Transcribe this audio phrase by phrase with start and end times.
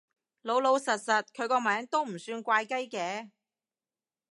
[0.41, 3.29] 老老實實，佢個名都唔算怪雞嘅